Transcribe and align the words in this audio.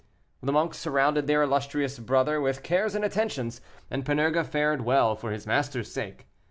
The 0.41 0.51
monks 0.51 0.79
surrounded 0.79 1.27
their 1.27 1.43
illustrious 1.43 1.99
brother 1.99 2.41
with 2.41 2.63
cares 2.63 2.95
and 2.95 3.05
attentions, 3.05 3.61
and 3.91 4.03
Panurge 4.03 4.43
fared 4.47 4.81
well 4.81 5.15
for 5.15 5.29
his 5.31 5.45
master's 5.45 5.91
sake. 5.91 6.25